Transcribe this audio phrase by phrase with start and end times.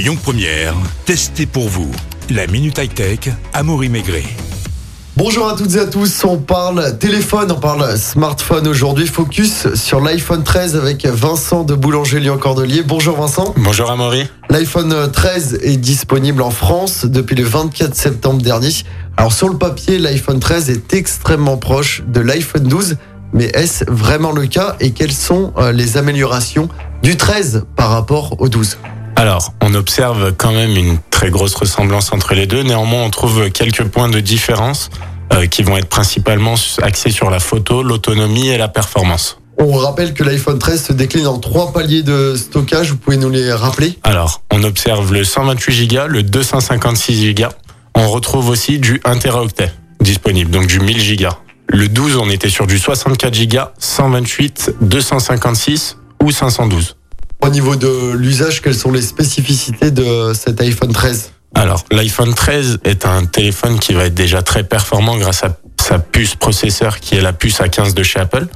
[0.00, 0.72] Lyon Première,
[1.04, 1.90] testez pour vous.
[2.30, 3.18] La Minute High Tech,
[3.52, 4.24] Amaury Maigret.
[5.14, 9.06] Bonjour à toutes et à tous, on parle téléphone, on parle smartphone aujourd'hui.
[9.06, 12.82] Focus sur l'iPhone 13 avec Vincent de Boulanger Lyon Cordelier.
[12.82, 13.52] Bonjour Vincent.
[13.58, 14.26] Bonjour Amaury.
[14.48, 18.70] L'iPhone 13 est disponible en France depuis le 24 septembre dernier.
[19.18, 22.96] Alors sur le papier, l'iPhone 13 est extrêmement proche de l'iPhone 12.
[23.34, 26.70] Mais est-ce vraiment le cas et quelles sont euh, les améliorations
[27.02, 28.78] du 13 par rapport au 12
[29.20, 32.62] Alors, on observe quand même une très grosse ressemblance entre les deux.
[32.62, 34.88] Néanmoins, on trouve quelques points de différence
[35.34, 39.38] euh, qui vont être principalement axés sur la photo, l'autonomie et la performance.
[39.58, 42.92] On rappelle que l'iPhone 13 se décline en trois paliers de stockage.
[42.92, 43.98] Vous pouvez nous les rappeler?
[44.04, 47.48] Alors, on observe le 128 Go, le 256 Go.
[47.94, 51.28] On retrouve aussi du 1 Teraoctet disponible, donc du 1000 Go.
[51.66, 56.96] Le 12, on était sur du 64 Go, 128, 256 ou 512.
[57.42, 62.80] Au niveau de l'usage, quelles sont les spécificités de cet iPhone 13 Alors, l'iPhone 13
[62.84, 67.16] est un téléphone qui va être déjà très performant grâce à sa puce processeur qui
[67.16, 68.46] est la puce A15 de chez Apple.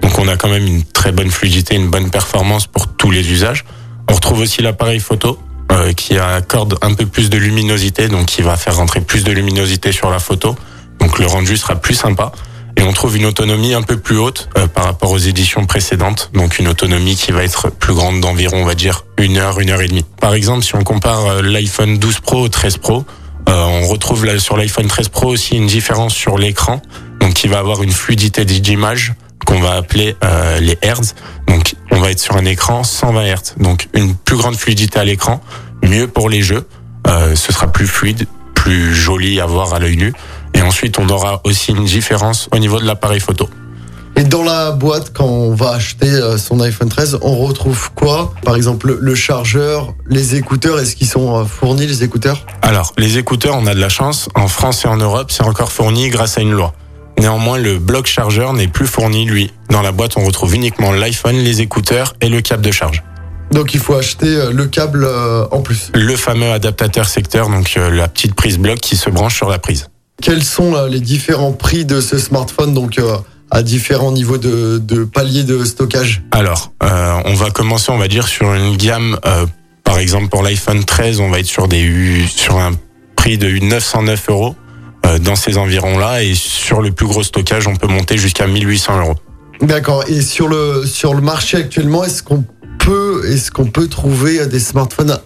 [0.00, 3.30] Donc on a quand même une très bonne fluidité, une bonne performance pour tous les
[3.30, 3.64] usages.
[4.08, 5.38] On retrouve aussi l'appareil photo
[5.70, 9.32] euh, qui accorde un peu plus de luminosité, donc qui va faire rentrer plus de
[9.32, 10.56] luminosité sur la photo.
[10.98, 12.32] Donc le rendu sera plus sympa
[12.80, 16.30] et on trouve une autonomie un peu plus haute euh, par rapport aux éditions précédentes,
[16.32, 19.68] donc une autonomie qui va être plus grande d'environ, on va dire, une heure, une
[19.68, 20.06] heure et demie.
[20.18, 23.04] Par exemple, si on compare euh, l'iPhone 12 Pro au 13 Pro,
[23.50, 26.80] euh, on retrouve sur l'iPhone 13 Pro aussi une différence sur l'écran,
[27.20, 29.12] donc qui va avoir une fluidité d'image
[29.44, 30.16] qu'on va appeler
[30.60, 31.14] les Hertz.
[31.48, 35.04] Donc, on va être sur un écran 120 Hz, donc une plus grande fluidité à
[35.04, 35.42] l'écran,
[35.82, 36.66] mieux pour les jeux.
[37.06, 40.12] ce sera plus fluide, plus joli à voir à l'œil nu.
[40.54, 43.48] Et ensuite, on aura aussi une différence au niveau de l'appareil photo.
[44.16, 48.34] Et dans la boîte, quand on va acheter euh, son iPhone 13, on retrouve quoi?
[48.44, 52.44] Par exemple, le chargeur, les écouteurs, est-ce qu'ils sont euh, fournis les écouteurs?
[52.60, 54.28] Alors, les écouteurs, on a de la chance.
[54.34, 56.74] En France et en Europe, c'est encore fourni grâce à une loi.
[57.18, 59.52] Néanmoins, le bloc chargeur n'est plus fourni, lui.
[59.70, 63.02] Dans la boîte, on retrouve uniquement l'iPhone, les écouteurs et le câble de charge.
[63.52, 65.08] Donc il faut acheter euh, le câble
[65.50, 65.90] en plus.
[65.94, 69.88] Le fameux adaptateur secteur, donc la petite prise bloc qui se branche sur la prise.
[70.20, 73.16] Quels sont euh, les différents prix de ce smartphone donc euh,
[73.50, 76.22] à différents niveaux de, de paliers de stockage?
[76.30, 79.18] Alors, euh, on va commencer, on va dire, sur une gamme.
[79.82, 82.72] par exemple, pour l'iPhone 13, on va être sur des sur un
[83.16, 84.54] prix de 909 euros
[85.22, 89.16] dans ces environs-là, et sur le plus gros stockage, on peut monter jusqu'à 1800 euros.
[89.60, 90.04] D'accord.
[90.08, 92.44] Et sur le sur le marché actuellement, est-ce qu'on
[92.78, 95.18] peut est-ce qu'on peut trouver des smartphones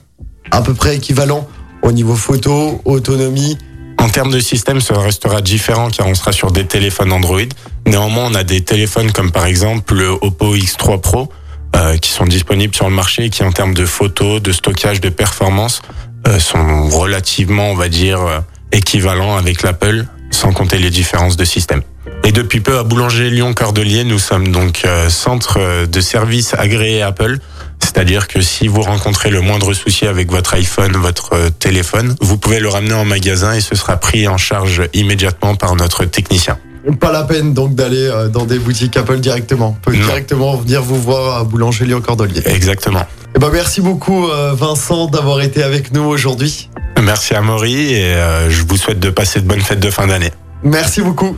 [0.50, 1.46] à peu près équivalents
[1.82, 3.58] au niveau photo, autonomie
[4.04, 7.40] en termes de système, ça restera différent car on sera sur des téléphones Android.
[7.86, 11.32] Néanmoins, on a des téléphones comme par exemple le Oppo X3 Pro
[11.74, 15.00] euh, qui sont disponibles sur le marché et qui en termes de photos, de stockage,
[15.00, 15.80] de performance
[16.28, 18.40] euh, sont relativement, on va dire, euh,
[18.72, 21.80] équivalents avec l'Apple, sans compter les différences de système.
[22.24, 27.38] Et depuis peu, à Boulanger Lyon Cordelier, nous sommes donc centre de service agréé Apple
[27.80, 32.36] c'est-à-dire que si vous rencontrez le moindre souci avec votre iPhone, votre euh, téléphone, vous
[32.36, 36.58] pouvez le ramener en magasin et ce sera pris en charge immédiatement par notre technicien.
[37.00, 39.76] Pas la peine donc d'aller euh, dans des boutiques Apple directement.
[39.78, 42.42] On peut directement venir vous voir à Boulanger Lyon Cordelier.
[42.46, 43.06] Exactement.
[43.36, 46.70] Eh ben merci beaucoup euh, Vincent d'avoir été avec nous aujourd'hui.
[47.00, 48.14] Merci à Maury et
[48.48, 50.30] je vous souhaite de passer de bonnes fêtes de fin d'année.
[50.62, 51.36] Merci beaucoup.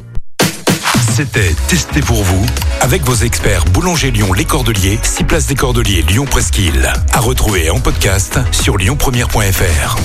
[1.17, 2.45] C'était Testé pour vous
[2.83, 6.93] avec vos experts Boulanger Lyon Les Cordeliers, 6 places des Cordeliers Lyon Presqu'île.
[7.15, 9.97] À retrouver en podcast sur lyonpremière.fr.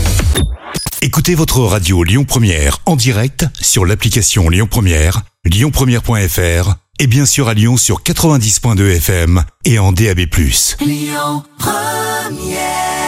[1.01, 7.50] Écoutez votre radio Lyon Première en direct sur l'application Lyon Première, lyonpremière.fr et bien sûr
[7.50, 10.19] à Lyon sur 90.2 FM et en DAB+.
[10.79, 13.00] Lyon Première